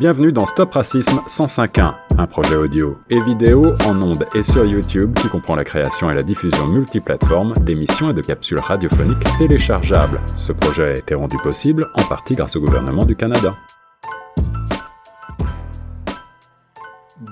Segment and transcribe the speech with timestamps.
[0.00, 5.12] Bienvenue dans Stop Racisme 105.1, un projet audio et vidéo en ondes et sur YouTube
[5.12, 10.22] qui comprend la création et la diffusion multiplateforme d'émissions et de capsules radiophoniques téléchargeables.
[10.34, 13.54] Ce projet a été rendu possible en partie grâce au gouvernement du Canada.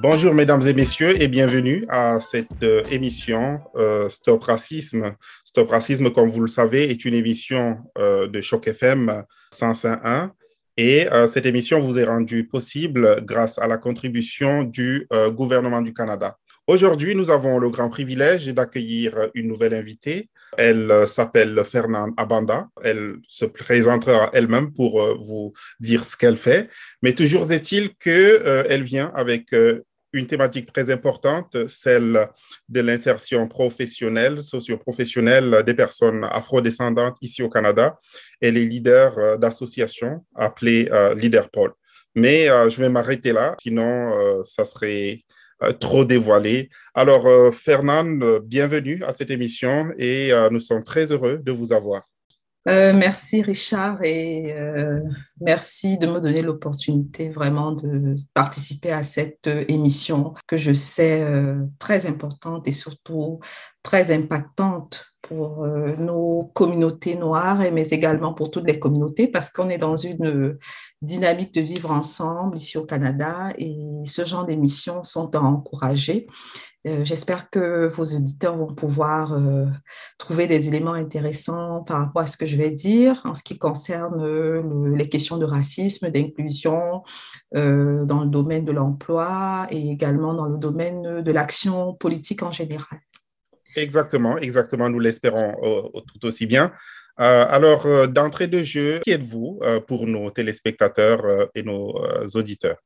[0.02, 5.14] Bonjour mesdames et messieurs et bienvenue à cette euh, émission euh, Stop Racisme.
[5.42, 9.24] Stop Racisme, comme vous le savez, est une émission euh, de Choc FM
[9.54, 10.32] 105.1
[10.78, 15.82] et euh, cette émission vous est rendue possible grâce à la contribution du euh, gouvernement
[15.82, 16.38] du Canada.
[16.68, 20.28] Aujourd'hui, nous avons le grand privilège d'accueillir une nouvelle invitée.
[20.56, 22.68] Elle euh, s'appelle Fernande Abanda.
[22.84, 26.68] Elle se présentera elle-même pour vous dire ce qu'elle fait.
[27.02, 29.46] Mais toujours est-il qu'elle vient avec
[30.12, 32.28] une thématique très importante, celle
[32.68, 37.98] de l'insertion professionnelle, socio-professionnelle des personnes afrodescendantes ici au Canada.
[38.40, 41.72] Elle est leader euh, d'associations appelée euh, LeaderPol.
[42.14, 45.24] Mais euh, je vais m'arrêter là, sinon ça serait
[45.80, 46.70] trop dévoilé.
[46.94, 52.02] Alors, Fernande, bienvenue à cette émission et nous sommes très heureux de vous avoir.
[52.66, 55.00] Euh, merci Richard et euh,
[55.40, 61.24] merci de me donner l'opportunité vraiment de participer à cette euh, émission que je sais
[61.78, 63.38] très importante et surtout
[63.82, 69.78] très impactante pour nos communautés noires, mais également pour toutes les communautés, parce qu'on est
[69.78, 70.56] dans une
[71.02, 76.26] dynamique de vivre ensemble ici au Canada et ce genre d'émissions sont à encourager.
[76.86, 79.66] Euh, j'espère que vos auditeurs vont pouvoir euh,
[80.16, 83.58] trouver des éléments intéressants par rapport à ce que je vais dire en ce qui
[83.58, 87.02] concerne euh, les questions de racisme, d'inclusion
[87.52, 93.00] dans le domaine de l'emploi et également dans le domaine de l'action politique en général.
[93.76, 95.54] Exactement, exactement, nous l'espérons
[96.06, 96.72] tout aussi bien.
[97.18, 101.94] Alors, d'entrée de jeu, qui êtes-vous pour nos téléspectateurs et nos
[102.34, 102.78] auditeurs?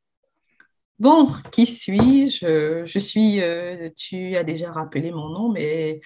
[0.98, 2.84] Bon, qui suis-je?
[2.84, 6.00] Je suis, euh, tu as déjà rappelé mon nom, mais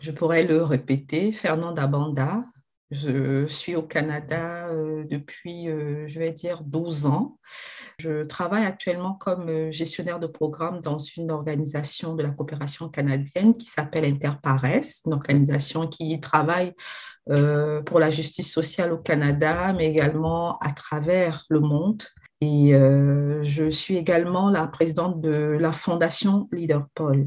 [0.00, 2.42] je pourrais le répéter, Fernanda Banda.
[2.90, 7.38] Je suis au Canada euh, depuis, euh, je vais dire, 12 ans.
[7.98, 13.66] Je travaille actuellement comme gestionnaire de programme dans une organisation de la coopération canadienne qui
[13.66, 14.64] s'appelle Interpares,
[15.06, 16.72] une organisation qui travaille
[17.86, 22.02] pour la justice sociale au Canada, mais également à travers le monde
[22.44, 27.24] et euh, je suis également la présidente de la fondation LeaderPol.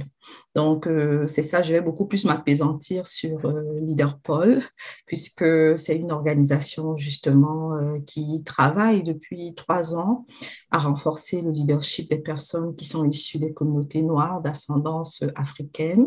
[0.53, 4.61] Donc, euh, c'est ça, je vais beaucoup plus m'apaisantir sur euh, LeaderPol,
[5.07, 5.45] puisque
[5.79, 7.71] c'est une organisation justement
[8.05, 10.25] qui travaille depuis trois ans
[10.69, 16.05] à renforcer le leadership des personnes qui sont issues des communautés noires d'ascendance africaine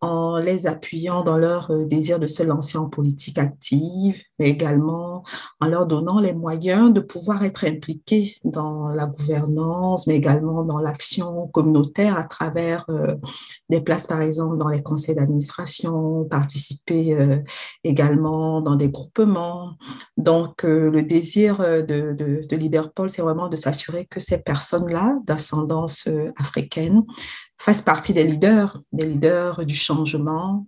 [0.00, 5.22] en les appuyant dans leur euh, désir de se lancer en politique active, mais également
[5.60, 10.78] en leur donnant les moyens de pouvoir être impliqués dans la gouvernance, mais également dans
[10.78, 13.14] l'action communautaire à travers euh,
[13.68, 17.38] des places, par exemple, dans les conseils d'administration, participer euh,
[17.84, 19.76] également dans des groupements.
[20.16, 25.18] Donc, le désir de, de, de Leader Paul, c'est vraiment de s'assurer que ces personnes-là,
[25.26, 26.08] d'ascendance
[26.38, 27.04] africaine,
[27.58, 30.66] fassent partie des leaders, des leaders du changement,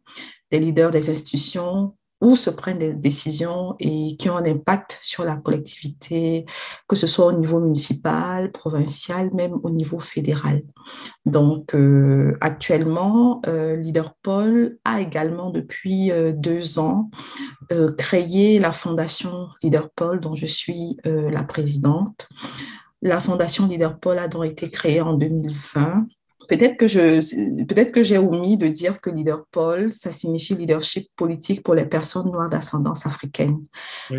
[0.50, 5.24] des leaders des institutions où se prennent des décisions et qui ont un impact sur
[5.24, 6.46] la collectivité,
[6.88, 10.62] que ce soit au niveau municipal, provincial, même au niveau fédéral.
[11.26, 17.10] Donc, euh, actuellement, euh, Leader Paul a également, depuis euh, deux ans,
[17.98, 22.28] créé la fondation Leader Paul, dont je suis la présidente.
[23.00, 26.04] La fondation Leader Paul a donc été créée en 2020
[26.48, 31.08] Peut-être que je, peut-être que j'ai omis de dire que leader Paul, ça signifie leadership
[31.16, 33.62] politique pour les personnes noires d'ascendance africaine.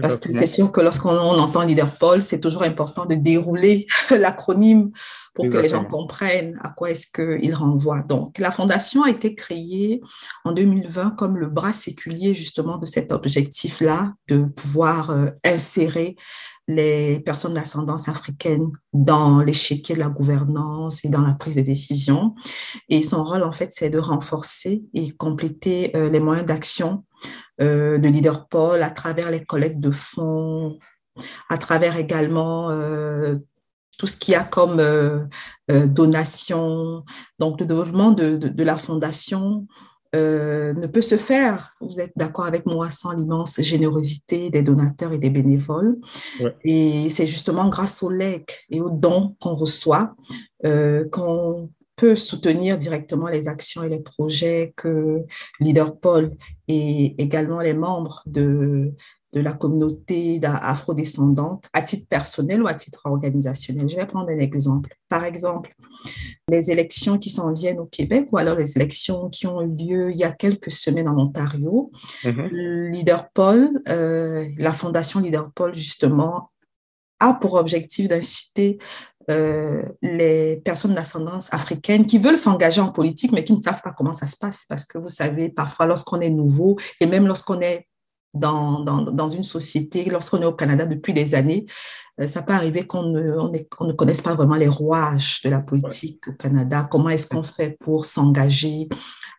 [0.02, 4.92] Parce que c'est sûr que lorsqu'on entend leader Paul, c'est toujours important de dérouler l'acronyme
[5.34, 8.04] pour que les gens comprennent à quoi est-ce qu'il renvoie.
[8.04, 10.02] Donc, la fondation a été créée
[10.44, 16.16] en 2020 comme le bras séculier justement de cet objectif-là, de pouvoir euh, insérer
[16.68, 22.36] les personnes d'ascendance africaine dans l'échiquier de la gouvernance et dans la prise de décision.
[22.90, 27.04] Et son rôle, en fait, c'est de renforcer et compléter euh, les moyens d'action
[27.62, 30.80] euh, de Leader Paul à travers les collectes de fonds,
[31.50, 33.36] à travers également euh,
[33.98, 34.82] tout ce qu'il y a comme
[35.70, 37.04] donation.
[37.40, 39.68] Donc, le développement de, de la fondation
[40.16, 45.12] euh, ne peut se faire, vous êtes d'accord avec moi, sans l'immense générosité des donateurs
[45.12, 45.98] et des bénévoles.
[46.64, 50.16] Et c'est justement grâce aux legs et aux dons qu'on reçoit
[50.66, 55.24] euh, qu'on peut soutenir directement les actions et les projets que
[55.60, 56.32] Leader Paul
[56.68, 58.94] et également les membres de,
[59.34, 63.90] de la communauté afrodescendante à titre personnel ou à titre organisationnel.
[63.90, 64.96] Je vais prendre un exemple.
[65.10, 65.74] Par exemple,
[66.48, 70.12] les élections qui s'en viennent au Québec ou alors les élections qui ont eu lieu
[70.12, 71.92] il y a quelques semaines en Ontario.
[72.24, 72.92] Mm-hmm.
[72.92, 76.52] Leader Paul, euh, la fondation Leader Paul, justement,
[77.20, 78.78] a pour objectif d'inciter
[79.32, 83.94] euh, les personnes d'ascendance africaine qui veulent s'engager en politique, mais qui ne savent pas
[83.94, 84.66] comment ça se passe.
[84.68, 87.88] Parce que vous savez, parfois, lorsqu'on est nouveau, et même lorsqu'on est
[88.34, 91.66] dans, dans, dans, une société, lorsqu'on est au Canada depuis des années,
[92.20, 95.62] euh, ça peut arriver qu'on ne, on ne connaisse pas vraiment les rouages de la
[95.62, 96.88] politique au Canada.
[96.90, 98.88] Comment est-ce qu'on fait pour s'engager?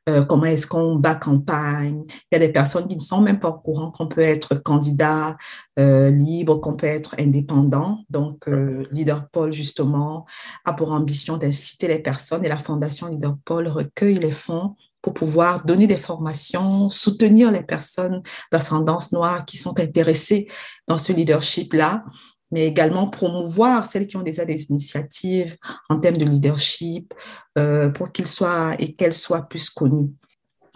[0.08, 2.02] Euh, Comment est-ce qu'on bat campagne?
[2.08, 4.56] Il y a des personnes qui ne sont même pas au courant qu'on peut être
[4.56, 5.37] candidat
[5.79, 8.00] euh, libre, qu'on peut être indépendant.
[8.11, 8.47] Donc,
[8.90, 10.26] Leader Paul, justement,
[10.64, 15.12] a pour ambition d'inciter les personnes et la Fondation Leader Paul recueille les fonds pour
[15.12, 20.48] pouvoir donner des formations, soutenir les personnes d'ascendance noire qui sont intéressées
[20.88, 22.04] dans ce leadership-là,
[22.50, 25.58] mais également promouvoir celles qui ont déjà des initiatives
[25.90, 27.12] en termes de leadership
[27.58, 30.08] euh, pour qu'ils soient et qu'elles soient plus connues.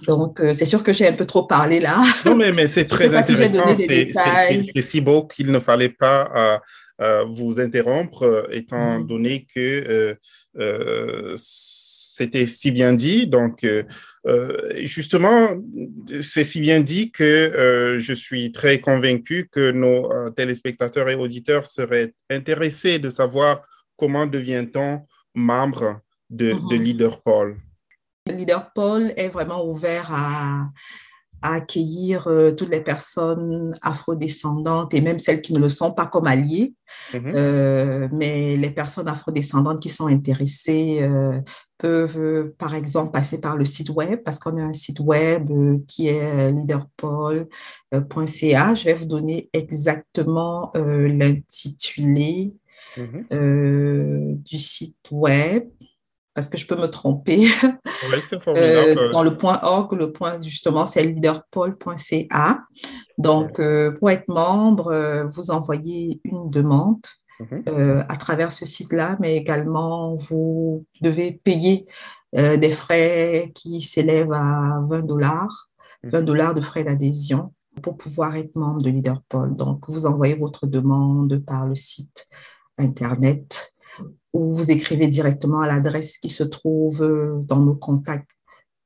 [0.07, 1.99] Donc, euh, c'est sûr que j'ai un peu trop parlé là.
[2.27, 3.75] Non, mais, mais c'est très intéressant.
[3.79, 6.61] c'est si beau qu'il ne fallait pas
[7.01, 9.07] euh, vous interrompre, étant mm.
[9.07, 10.19] donné que
[12.19, 13.27] c'était si bien dit.
[13.27, 13.85] Donc, euh,
[14.27, 15.51] euh, justement,
[16.21, 21.67] c'est si bien dit que euh, je suis très convaincu que nos téléspectateurs et auditeurs
[21.67, 23.63] seraient intéressés de savoir
[23.97, 26.77] comment devient-on membre de, de.
[26.77, 27.57] Leader Paul.
[28.27, 30.69] Leader Paul est vraiment ouvert à,
[31.43, 36.07] à accueillir euh, toutes les personnes afrodescendantes et même celles qui ne le sont pas
[36.07, 36.75] comme alliées.
[37.15, 37.33] Mhm.
[37.35, 41.41] Euh, mais les personnes afrodescendantes qui sont intéressées euh,
[41.79, 45.51] peuvent, par exemple, passer par le site web parce qu'on a un site web
[45.87, 48.75] qui est leaderpol.ca.
[48.75, 52.53] Je vais vous donner exactement l'intitulé
[52.97, 54.43] mhm.
[54.43, 55.69] du site web
[56.39, 57.49] parce que je peux me tromper.
[58.47, 62.61] Euh, dans le point org, le point justement, c'est leaderpol.ca.
[63.19, 67.05] Donc, euh, pour être membre, euh, vous envoyez une demande
[67.41, 68.05] mhm.
[68.09, 71.87] à travers ce site-là, mais également, vous devez payer
[72.33, 75.69] des frais qui s'élèvent à 20 dollars,
[76.05, 76.25] 20 mhm.
[76.25, 77.53] dollars de frais d'adhésion
[77.83, 79.57] pour pouvoir être membre de LeaderPol.
[79.57, 82.27] Donc, vous envoyez votre demande par le site
[82.79, 83.68] Internet
[84.33, 88.31] ou vous écrivez directement à l'adresse qui se trouve euh, dans nos contacts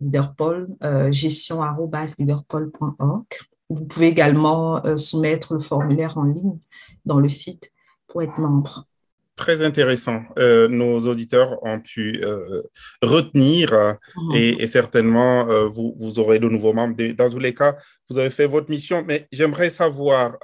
[0.00, 3.26] Leaderpol, euh, gestion.leaderpol.org.
[3.69, 6.59] Vous pouvez également euh, soumettre le formulaire en ligne
[7.05, 7.70] dans le site
[8.09, 8.88] pour être membre
[9.37, 10.23] très intéressant.
[10.38, 12.62] Euh, nos auditeurs ont pu euh,
[13.02, 14.37] retenir euh, mhm.
[14.37, 16.96] et, certainement vous, vous, aurez de nouveaux membres.
[17.14, 17.76] Dans tous les cas,
[18.08, 20.37] vous avez fait votre mission, mais j'aimerais savoir,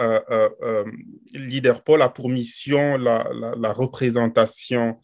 [1.32, 4.99] Leader Paul a pour mission la, la, représentation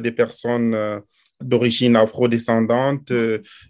[0.00, 1.02] des personnes
[1.40, 3.12] d'origine afrodescendante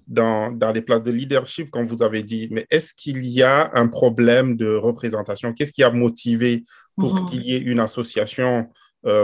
[0.06, 2.48] dans, dans les places de leadership, comme vous avez dit.
[2.50, 5.52] Mais est-ce qu'il y a un problème de représentation?
[5.52, 6.64] Qu'est-ce qui a motivé
[6.96, 7.30] pour mhm.
[7.30, 8.68] qu'il y ait une association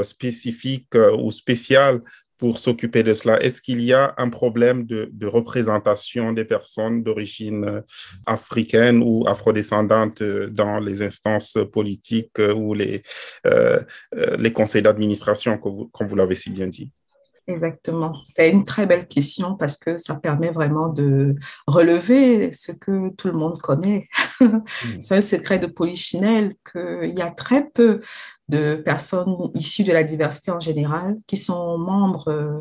[0.03, 2.03] spécifique euh, ou spécial
[2.39, 3.43] pour s'occuper de cela?
[3.43, 7.81] Est-ce qu'il y a un problème de, représentation des personnes d'origine euh,
[8.27, 13.03] africaine ou afrodescendante dans les instances politiques ou les
[14.53, 16.91] conseils d'administration, comme vous l'avez si bien dit?
[17.51, 18.13] Exactement.
[18.25, 21.35] C'est une très belle question parce que ça permet vraiment de
[21.67, 24.09] relever ce que tout le monde connaît.
[24.41, 25.01] Mm.
[25.01, 28.01] C'est un secret de Polichinelle qu'il y a très peu
[28.49, 32.61] de personnes issues de la diversité en général qui sont membres euh,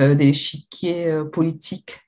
[0.00, 2.00] euh, des échiquiers euh, politiques,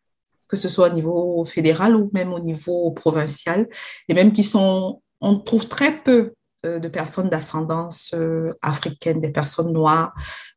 [0.48, 3.68] que ce soit au niveau fédéral ou même au niveau provincial,
[4.08, 6.32] et même qui sont, on trouve très peu
[6.64, 10.14] de personnes d'ascendance euh, africaine, des personnes noires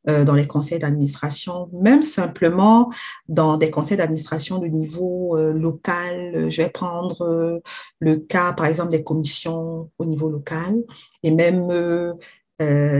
[0.09, 2.91] euh, dans les conseils d'administration, même simplement
[3.27, 6.49] dans des conseils d'administration de niveau local.
[6.49, 7.61] Je vais prendre
[7.99, 10.75] le cas, par exemple, des commissions au niveau local
[11.23, 11.69] et même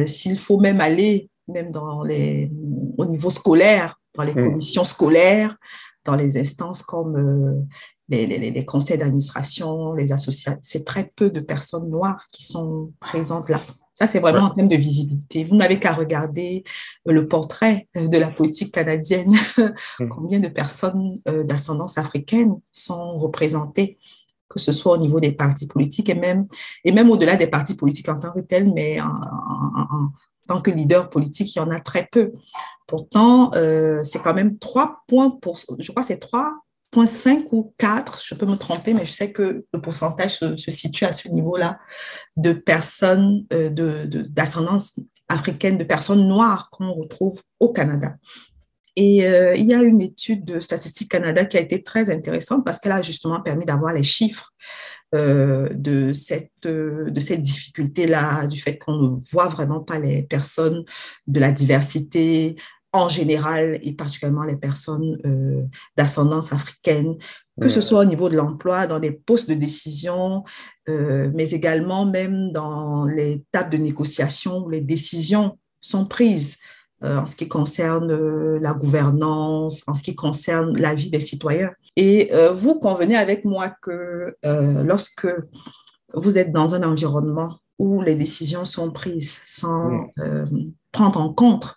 [0.08, 2.52] s'il faut même aller même dans les,
[2.98, 4.50] au niveau scolaire, dans les mmh.
[4.50, 5.56] commissions scolaires,
[6.06, 7.68] dans les instances comme
[8.10, 13.60] les, conseils d'administration, les associations, c'est très peu de personnes noires qui sont présentes là.
[13.94, 15.44] Ça, c'est vraiment en termes de visibilité.
[15.44, 16.64] Vous n'avez qu'à regarder
[17.08, 19.32] euh, le portrait euh, de la politique canadienne.
[19.58, 20.08] Mmh.
[20.10, 24.00] Combien de personnes euh, d'ascendance africaine sont représentées,
[24.50, 26.48] que ce soit au niveau des partis politiques et même,
[26.84, 30.12] et même au-delà des partis politiques en tant que tels, mais en,
[30.48, 32.32] tant que leader politique, il y en a très peu.
[32.88, 33.52] Pourtant,
[34.04, 36.63] c'est quand même trois points pour, je crois, c'est trois
[36.94, 41.06] 4,5 ou 4, je peux me tromper, mais je sais que le pourcentage se, situe
[41.06, 41.80] à ce niveau-là
[42.38, 48.16] de personnes d'ascendance de, africaine, de personnes noires qu'on retrouve au Canada.
[48.96, 52.64] Et euh, il y a une étude de Statistique Canada qui a été très intéressante
[52.64, 54.52] parce qu'elle a justement permis d'avoir les chiffres
[55.16, 60.84] euh, euh, de cette difficulté-là, du fait qu'on ne voit vraiment pas les personnes
[61.28, 62.56] de la diversité
[62.94, 65.18] en général et particulièrement les personnes
[65.98, 67.18] d'ascendance africaine,
[67.60, 70.44] que ce soit au niveau de l'emploi, dans des postes de décision,
[70.88, 76.58] mais également même dans les tables de négociation où les décisions sont prises.
[77.04, 81.20] Euh, en ce qui concerne euh, la gouvernance, en ce qui concerne la vie des
[81.20, 81.72] citoyens.
[81.98, 85.28] Et euh, vous convenez avec moi que lorsque
[86.14, 90.08] vous êtes dans un environnement où les décisions sont prises sans
[90.92, 91.76] prendre en compte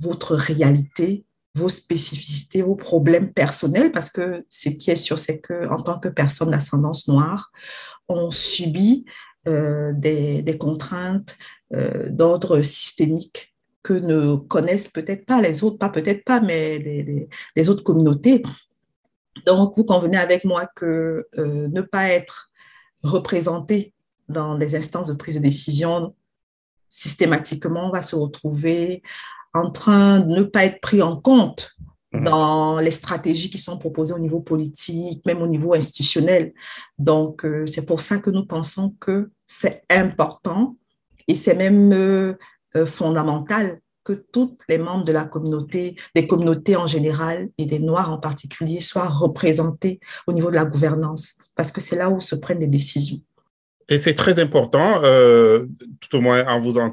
[0.00, 1.24] votre réalité,
[1.54, 5.98] vos spécificités, vos problèmes personnels, parce que ce qui est sûr, c'est que en tant
[5.98, 7.50] que personne d'ascendance noire,
[8.08, 9.06] on subit
[9.46, 11.38] des, des, contraintes
[11.70, 17.84] d'ordre systémique que ne connaissent peut-être pas les autres, pas peut-être pas, mais les, autres
[17.84, 18.42] communautés.
[19.46, 22.50] Donc, vous convenez avec moi que euh, ne pas être
[23.04, 23.94] représenté
[24.28, 26.16] dans des instances de prise de décision,
[26.96, 29.02] systématiquement, on va se retrouver
[29.52, 31.72] en train de ne pas être pris en compte
[32.12, 32.24] mmh.
[32.24, 36.54] dans les stratégies qui sont proposées au niveau politique, même au niveau institutionnel.
[36.98, 40.76] Donc, euh, c'est pour ça que nous pensons que c'est important
[41.28, 42.34] et c'est même euh,
[42.76, 47.80] euh, fondamental que tous les membres de la communauté, des communautés en général et des
[47.80, 52.20] Noirs en particulier, soient représentés au niveau de la gouvernance, parce que c'est là où
[52.20, 53.20] se prennent des décisions.
[53.88, 55.66] Et c'est très important, euh,
[56.00, 56.92] tout au moins en vous, en,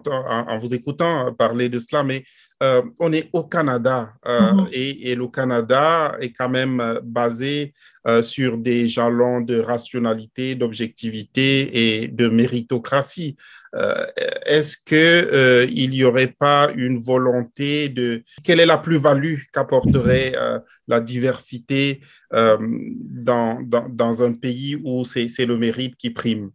[0.60, 2.24] vous écoutant parler de cela, mais
[2.62, 4.68] euh, on est au Canada mm-hmm.
[4.72, 7.74] et, et, le Canada est quand même basé
[8.22, 13.38] sur des jalons de rationalité, d'objectivité et de méritocratie.
[13.76, 14.06] Euh,
[14.46, 18.24] est-ce qu'il euh, n'y aurait pas une volonté de...
[18.44, 25.56] Quelle est la plus-value qu'apporterait euh, la diversité dans, dans, un pays où c'est le
[25.56, 26.50] mérite qui prime?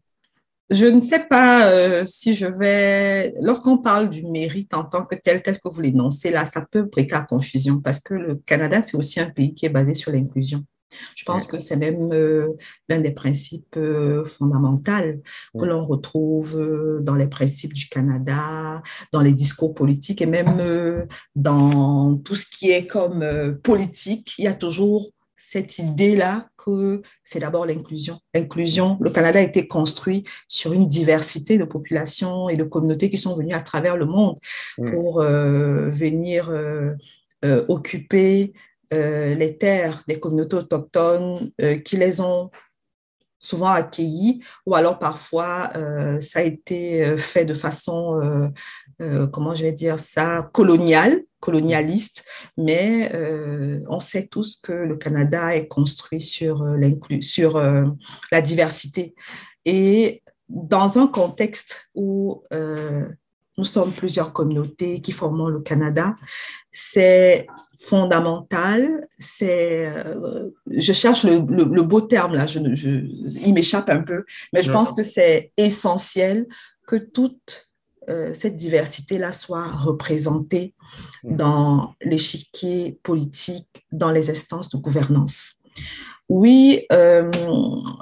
[0.70, 3.34] Je ne sais pas si je vais.
[3.40, 6.88] Lorsqu'on parle du mérite en tant que tel, tel que vous l'énoncez là, ça peut
[6.88, 10.12] prêter à confusion parce que le Canada, c'est aussi un pays qui est basé sur
[10.12, 10.64] l'inclusion.
[11.14, 12.56] Je pense que c'est même euh,
[12.88, 15.20] l'un des principes euh, fondamentaux
[15.58, 18.82] que l'on retrouve euh, dans les principes du Canada,
[19.12, 24.34] dans les discours politiques et même dans tout ce qui est comme politique.
[24.38, 28.20] Il y a toujours cette idée-là que c'est d'abord l'inclusion.
[28.34, 33.18] L'inclusion, le Canada a été construit sur une diversité de populations et de communautés qui
[33.18, 34.38] sont venues à travers le monde
[34.76, 36.50] pour venir
[37.68, 38.52] occuper
[38.94, 42.50] euh, les terres des communautés autochtones euh, qui les ont
[43.38, 48.50] souvent accueillis, ou alors parfois euh, ça a été fait de façon,
[49.30, 52.24] comment je vais dire ça, coloniale, colonialiste,
[52.56, 53.12] mais
[53.88, 56.64] on sait tous que le Canada est construit sur,
[57.20, 57.60] sur
[58.32, 59.14] la diversité.
[59.64, 62.42] Et dans un contexte où
[63.58, 66.16] nous sommes plusieurs communautés qui formons le Canada,
[66.70, 67.46] c'est
[67.78, 72.88] fondamental, c'est, euh, je cherche le, le, beau terme là, je, je,
[73.46, 76.46] il m'échappe un peu, mais je pense que c'est essentiel
[76.86, 77.67] que toute
[78.08, 80.74] euh, cette diversité-là soit représentée
[81.24, 85.54] dans l'échiquier politique, dans les instances de gouvernance.
[86.28, 87.30] Oui, euh,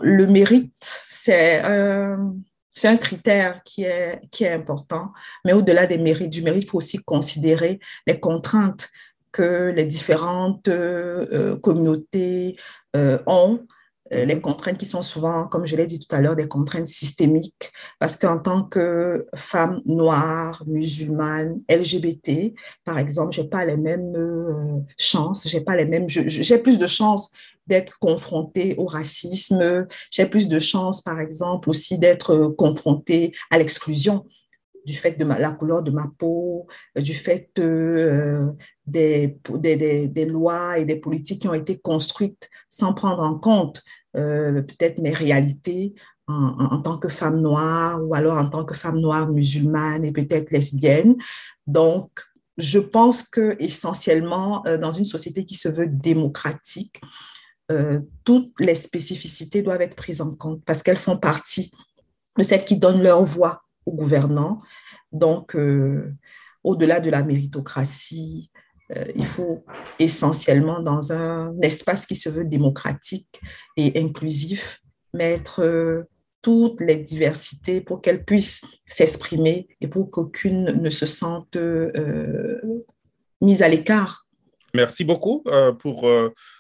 [0.03, 5.13] le mérite, c'est un, critère qui est, qui est important,
[5.45, 8.91] mais au-delà des mérites, du mérite, il faut aussi considérer les contraintes
[9.37, 12.57] que les différentes euh, euh, communautés
[12.97, 13.67] euh, ont,
[14.11, 14.41] les mhm.
[14.41, 18.17] contraintes qui sont souvent, comme je l'ai dit tout à l'heure, des contraintes systémiques, parce
[18.17, 25.61] qu'en tant que femme noire, musulmane, LGBT, par exemple, j'ai pas les mêmes chances, j'ai
[25.61, 27.31] pas les mêmes, j'ai plus de chances
[27.67, 34.25] d'être confrontée au racisme, j'ai plus de chances, par exemple, aussi d'être confrontée à l'exclusion
[34.87, 36.67] du fait de la couleur de ma peau,
[36.97, 38.53] euh, du fait euh,
[38.87, 39.37] des,
[40.27, 43.83] lois et des politiques qui ont été construites sans prendre en compte
[44.17, 45.95] euh, peut-être mes réalités
[46.29, 46.35] en,
[46.71, 50.53] en, tant que femme noire ou alors en tant que femme noire musulmane et peut-être
[50.53, 51.17] lesbienne.
[51.67, 52.11] Donc,
[52.57, 57.03] je pense que essentiellement, dans une société qui se veut démocratique,
[58.25, 61.71] toutes les spécificités doivent être prises en compte parce qu'elles font partie
[62.39, 64.59] de celles qui donnent leur voix aux gouvernants.
[65.13, 66.13] Donc, euh,
[66.65, 68.51] au-delà de la méritocratie,
[69.17, 69.65] il faut
[69.99, 73.41] essentiellement, dans un espace qui se veut démocratique
[73.77, 74.81] et inclusif,
[75.13, 76.07] mettre
[76.41, 81.57] toutes les diversités pour qu'elles puissent s'exprimer et pour qu'aucune ne se sente
[83.41, 84.29] mise à l'écart.
[84.73, 85.43] Merci beaucoup
[85.81, 86.09] pour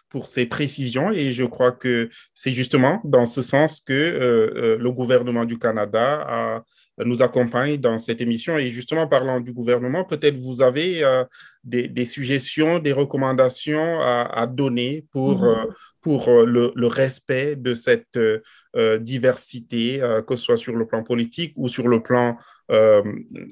[0.08, 4.78] pour ces précisions et je crois que c'est justement dans ce sens que euh, euh,
[4.78, 6.64] le gouvernement du Canada
[7.04, 8.56] nous accompagne dans cette émission.
[8.56, 11.24] Et justement, parlant du gouvernement, peut-être vous avez euh,
[11.64, 15.68] des, suggestions, des recommandations à, donner pour, mm-hmm.
[16.00, 18.18] pour le, respect de cette
[19.00, 22.38] diversité, que ce soit sur le plan politique ou sur le plan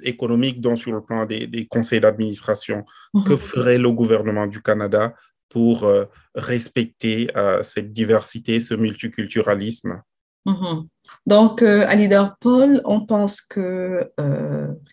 [0.02, 2.84] économique, donc sur le plan des, conseils d'administration.
[3.12, 3.36] Que mm-hmm.
[3.36, 5.12] ferait le gouvernement du Canada
[5.54, 10.02] pour euh, respecter euh, cette diversité, ce multiculturalisme?
[10.46, 10.88] Mhm.
[11.26, 14.12] Donc, euh, à Leader Paul, on pense que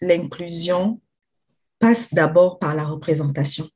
[0.02, 1.02] l'inclusion
[1.80, 3.68] passe d'abord par la représentation.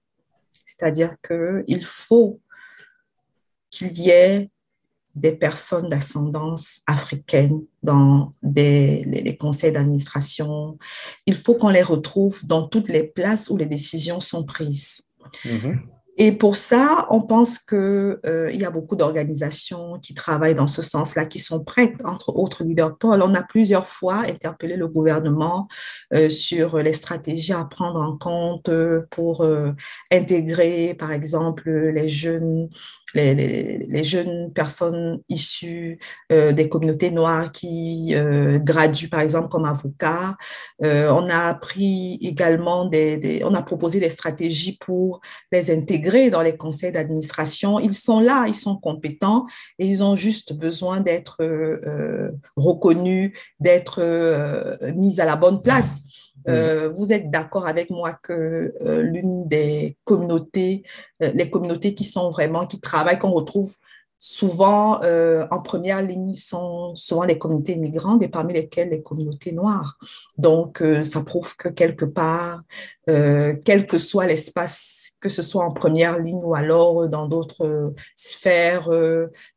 [0.66, 2.40] C'est-à-dire qu'il faut
[3.72, 4.50] qu'il y ait
[5.16, 10.78] des personnes d'ascendance africaine dans les, conseils d'administration.
[11.26, 15.04] Il faut qu'on les retrouve dans toutes les places où les décisions sont prises.
[15.46, 15.82] Mhm.
[16.18, 20.82] Et pour ça, on pense qu'il euh, y a beaucoup d'organisations qui travaillent dans ce
[20.82, 23.22] sens-là, qui sont prêtes, entre autres leaders Paul.
[23.22, 25.68] On a plusieurs fois interpellé le gouvernement
[26.14, 29.46] euh, sur les stratégies à prendre en compte euh, pour
[30.12, 32.70] intégrer, par exemple, les jeunes
[33.14, 38.14] les, jeunes personnes issues des communautés noires qui
[38.58, 40.36] graduent, par exemple, comme avocats.
[40.82, 46.56] On a appris également des, on a proposé des stratégies pour les intégrer dans les
[46.58, 47.80] conseils d'administration.
[47.80, 49.46] Ils sont là, ils sont compétents
[49.80, 51.38] et ils ont juste besoin d'être
[52.56, 54.02] reconnus, d'être
[54.96, 56.04] mis à la bonne place.
[56.48, 60.84] Euh, vous êtes d'accord avec moi que euh, l'une des communautés,
[61.24, 63.74] euh, les communautés qui sont vraiment, qui travaillent, qu'on retrouve
[64.18, 69.98] souvent en première ligne sont souvent les communautés migrantes et parmi lesquelles les communautés noires.
[70.38, 72.62] Donc, ça prouve que quelque part,
[73.06, 78.90] quel que soit l'espace, que ce soit en première ligne ou alors dans d'autres sphères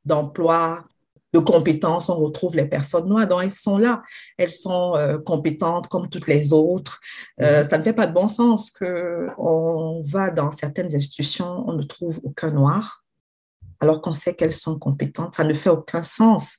[0.05, 0.85] d'emploi,
[1.33, 3.27] de compétences, on retrouve les personnes noires.
[3.27, 4.03] Donc, elles sont là.
[4.37, 7.01] Elles sont euh, compétentes comme toutes les autres.
[7.41, 7.69] Euh, mhm.
[7.69, 12.21] ça ne fait pas de bon sens qu'on va dans certaines institutions, on ne trouve
[12.25, 13.05] aucun noir
[13.81, 15.35] alors qu'on sait qu'elles sont compétentes.
[15.35, 16.57] Ça ne fait aucun sens.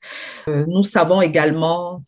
[0.47, 2.03] Euh, nous savons également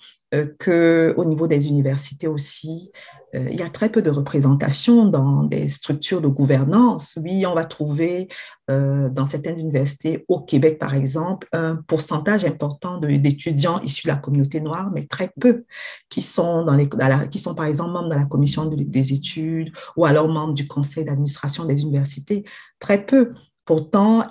[0.59, 2.89] qu'au niveau des universités aussi,
[3.35, 7.17] euh, il y a très peu de représentation dans des structures de gouvernance.
[7.21, 8.27] Oui, on va trouver
[8.69, 14.17] euh, dans certaines universités, au Québec par exemple, un pourcentage important d'étudiants issus de la
[14.17, 15.65] communauté noire, mais très peu
[16.09, 16.65] qui sont,
[17.29, 21.05] qui sont par exemple membres de la commission des études ou alors membres du conseil
[21.05, 22.43] d'administration des universités.
[22.79, 23.33] Très peu.
[23.71, 24.27] Pourtant,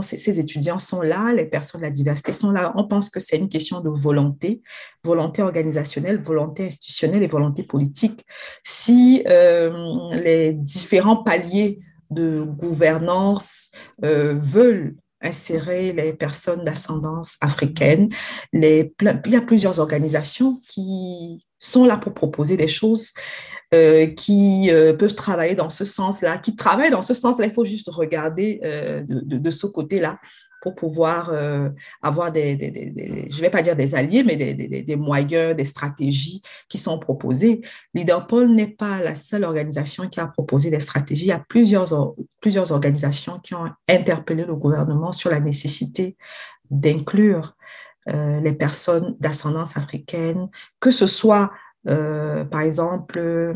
[0.00, 2.72] ces, étudiants sont là, les personnes de la diversité sont là.
[2.74, 4.62] On pense que c'est une question de volonté,
[5.04, 8.24] volonté organisationnelle, volonté institutionnelle et volonté politique.
[8.64, 13.72] Si euh, les différents paliers de gouvernance
[14.06, 18.08] euh, veulent insérer les personnes d'ascendance africaine.
[18.54, 18.90] Il
[19.26, 23.12] y a plusieurs organisations qui sont là pour proposer des choses
[23.74, 27.44] euh, qui euh, peuvent travailler dans ce sens-là, qui travaillent dans ce sens-là.
[27.44, 30.18] Il faut juste regarder euh, de, ce côté-là
[30.62, 31.32] pour pouvoir
[32.02, 36.78] avoir des, je ne vais pas dire des alliés, mais des, moyens, des stratégies qui
[36.78, 37.60] sont proposées.
[37.94, 41.26] LeaderPol n'est pas la seule organisation qui a proposé des stratégies.
[41.26, 46.16] Il y a plusieurs organisations qui ont interpellé le gouvernement sur la nécessité
[46.70, 47.54] d'inclure
[48.06, 50.48] les personnes d'ascendance africaine,
[50.80, 51.50] que ce soit
[51.86, 53.52] euh, par exemple, euh,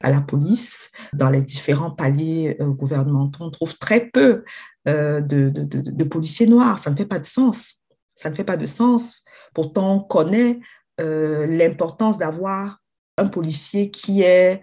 [0.00, 4.44] à la police, dans les différents paliers euh, gouvernementaux, on trouve très peu
[4.86, 6.78] de, policiers noirs.
[6.78, 7.80] Ça ne fait pas de sens.
[8.14, 9.24] Ça ne fait pas de sens.
[9.52, 10.60] Pourtant, on connaît
[10.98, 12.78] l'importance d'avoir
[13.18, 14.62] un policier qui est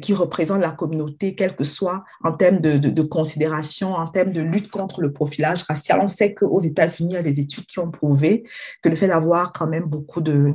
[0.00, 4.42] qui représente la communauté, quel que soit en termes de, de, considération, en termes de
[4.42, 6.00] lutte contre le profilage racial.
[6.00, 8.44] On sait qu'aux États-Unis, il y a des études qui ont prouvé
[8.82, 10.54] que le fait d'avoir quand même beaucoup de,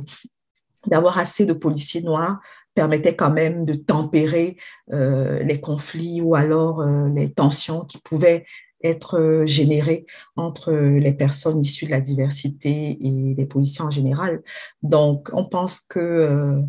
[0.86, 2.40] d'avoir assez de policiers noirs
[2.74, 4.56] permettait quand même de tempérer
[4.92, 8.44] euh, les conflits ou alors euh, les tensions qui pouvaient
[8.82, 14.42] être euh, générées entre les personnes issues de la diversité et les policiers en général.
[14.82, 16.62] Donc, on pense que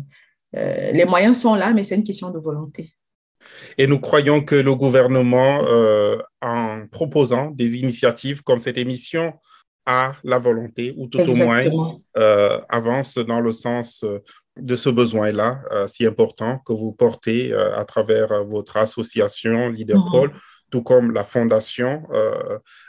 [0.52, 2.94] les moyens sont là, mais c'est une question de volonté.
[3.76, 5.62] Et nous croyons que le gouvernement,
[6.40, 9.32] en proposant des initiatives comme cette émission,
[9.86, 11.64] a la volonté, ou tout au moins
[12.16, 14.20] euh, avance dans le sens euh,
[14.56, 20.34] de ce besoin-là si important que vous portez à travers votre association Leaderpol, mhm.
[20.70, 22.04] tout comme la fondation,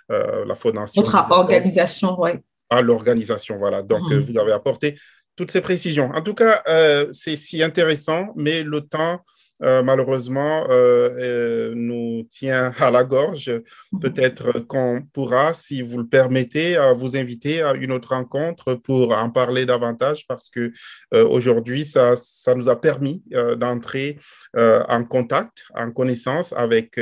[0.07, 1.01] la fondation.
[1.01, 2.31] Votre organisation, oui.
[2.69, 3.81] À l'organisation, voilà.
[3.81, 4.19] Donc, mhm.
[4.19, 4.95] vous avez apporté
[5.35, 6.11] toutes ces précisions.
[6.13, 6.61] En tout cas,
[7.09, 9.21] c'est si intéressant, mais le temps
[9.63, 13.51] euh, malheureusement, euh, euh, nous tient à la gorge.
[14.01, 19.29] Peut-être qu'on pourra, si vous le permettez, vous inviter à une autre rencontre pour en
[19.29, 20.71] parler davantage parce que
[21.11, 23.23] aujourd'hui, ça, ça nous a permis
[23.57, 24.19] d'entrer
[24.55, 26.99] en contact, en connaissance avec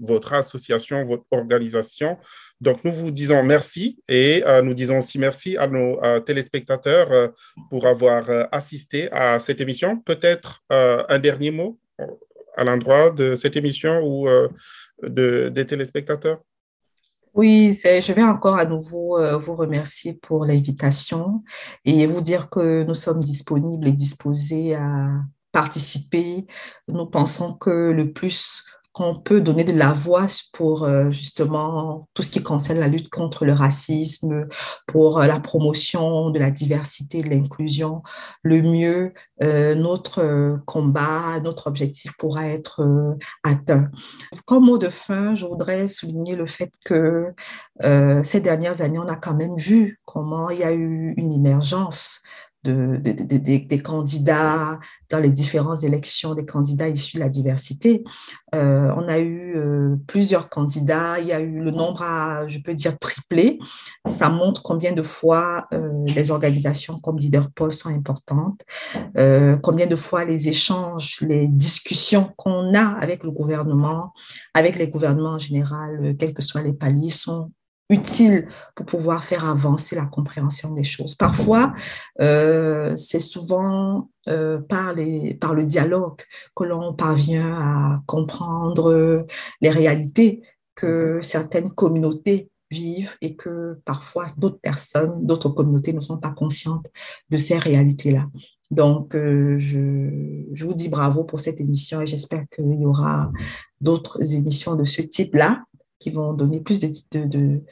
[0.00, 2.18] votre association, votre organisation.
[2.60, 7.32] Donc, nous vous disons merci et nous disons aussi merci à nos téléspectateurs
[7.68, 9.98] pour avoir assisté à cette émission.
[9.98, 11.78] Peut-être un dernier mot
[12.56, 14.48] à l'endroit de cette émission ou euh,
[15.02, 16.40] de, des téléspectateurs?
[17.34, 21.42] Oui, je vais encore à nouveau euh, vous remercier pour l'invitation
[21.84, 25.08] et vous dire que nous sommes disponibles et disposés à
[25.50, 26.46] participer.
[26.86, 28.62] Nous pensons que le plus
[28.94, 33.10] qu'on peut donner de la voix pour euh, justement tout ce qui concerne la lutte
[33.10, 34.46] contre le racisme,
[34.86, 38.04] pour euh, la promotion de la diversité, de l'inclusion,
[38.44, 43.90] le mieux euh, notre combat, notre objectif pourra être atteint.
[44.46, 47.34] Comme mot de fin, je voudrais souligner le fait que
[48.22, 52.22] ces dernières années, on a quand même vu comment il y a eu une émergence
[52.64, 54.78] de, des candidats
[55.10, 58.02] dans les différentes élections, des candidats issus de la diversité.
[58.54, 62.58] Euh, on a eu euh, plusieurs candidats, il y a eu le nombre à, je
[62.58, 63.58] peux dire, triplé.
[64.06, 68.62] Ça montre combien de fois euh, les organisations comme LeaderPol sont importantes,
[69.62, 74.12] combien de fois les échanges, les discussions qu'on a avec le gouvernement,
[74.54, 77.50] avec les gouvernements en général, quels que soient les paliers, sont
[77.90, 81.14] utile pour pouvoir faire avancer la compréhension des choses.
[81.14, 81.74] Parfois,
[82.20, 86.22] euh, c'est souvent euh, par, les, par le dialogue
[86.56, 89.26] que l'on parvient à comprendre
[89.60, 90.42] les réalités
[90.74, 96.86] que certaines communautés vivent et que parfois d'autres personnes, d'autres communautés ne sont pas conscientes
[97.30, 98.26] de ces réalités-là.
[98.70, 103.30] Donc, euh, je, je, vous dis bravo pour cette émission et j'espère qu'il y aura
[103.80, 105.62] d'autres émissions de ce type-là
[106.04, 107.62] qui vont donner plus de,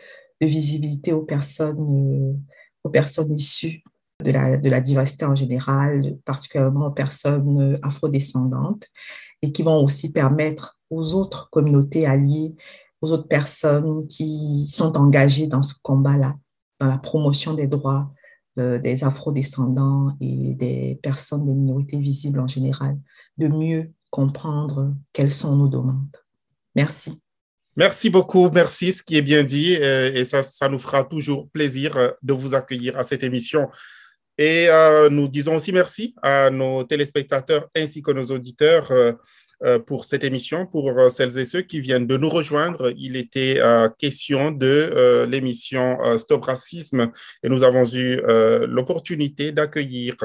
[0.40, 2.32] visibilité aux personnes, euh,
[2.82, 3.84] aux personnes issues
[4.24, 8.86] de la, de la, diversité en général, particulièrement aux personnes euh, afrodescendantes,
[9.42, 12.54] et qui vont aussi permettre aux autres communautés alliées,
[13.02, 16.34] aux autres personnes qui sont engagées dans ce combat-là,
[16.80, 18.10] dans la promotion des droits
[18.58, 22.98] euh, des afrodescendants et des personnes des minorités visibles en général,
[23.36, 26.16] de mieux comprendre quelles sont nos demandes.
[26.74, 27.20] Merci.
[27.74, 31.48] Merci beaucoup, merci, ce qui est bien dit, euh, et ça, ça nous fera toujours
[31.48, 33.70] plaisir euh, de vous accueillir à cette émission.
[34.36, 38.90] Et euh, nous disons aussi merci à nos téléspectateurs ainsi que nos auditeurs
[39.86, 42.92] pour cette émission, pour celles et ceux qui viennent de nous rejoindre.
[42.96, 43.60] Il était
[43.96, 47.12] question de l'émission Stop Racisme
[47.44, 48.20] et nous avons eu
[48.66, 50.16] l'opportunité d'accueillir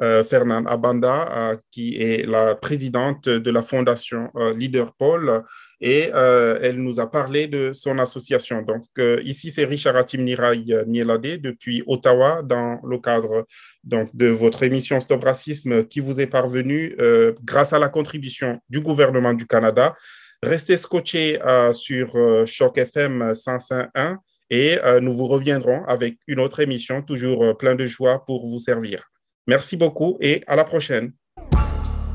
[0.00, 5.44] Fernand Abanda, qui est la présidente de la fondation Leader Paul
[5.82, 8.62] et euh, elle nous a parlé de son association.
[8.62, 13.46] Donc, euh, ici, c'est Richard Atim Nirai Nielade depuis Ottawa, dans le cadre
[13.82, 18.60] donc, de votre émission Stop Racisme qui vous est parvenue euh, grâce à la contribution
[18.70, 19.96] du gouvernement du Canada.
[20.40, 21.38] Restez scotchés
[21.72, 22.16] sur
[22.46, 24.16] Choc FM 105.1
[24.50, 29.04] et nous vous reviendrons avec une autre émission, toujours plein de joie pour vous servir.
[29.46, 31.12] Merci beaucoup et à la prochaine.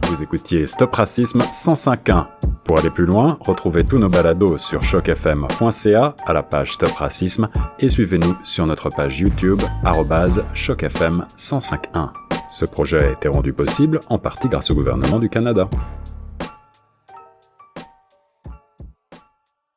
[0.04, 2.37] Vous écoutiez Stop Racisme 105.1.
[2.68, 7.48] Pour aller plus loin, retrouvez tous nos balados sur chocfm.ca à la page Stop Racisme
[7.80, 9.62] et suivez-nous sur notre page YouTube
[10.54, 12.10] chocfm 105.1.
[12.52, 15.70] Ce projet a été rendu possible en partie grâce au gouvernement du Canada.